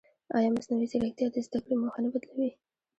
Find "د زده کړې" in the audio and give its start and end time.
1.31-1.75